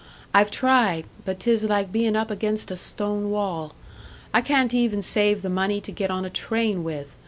I've 0.33 0.49
tried 0.49 1.05
but 1.25 1.41
'tis 1.41 1.63
like 1.63 1.91
bein' 1.91 2.15
up 2.15 2.31
against 2.31 2.71
a 2.71 2.75
stone 2.75 3.29
wall. 3.29 3.75
I 4.33 4.41
can't 4.41 4.73
even 4.73 5.03
save 5.03 5.43
the 5.43 5.49
money 5.51 5.79
to 5.79 5.91
get 5.91 6.09
on 6.09 6.25
a 6.25 6.29
train 6.31 6.83
with! 6.83 7.15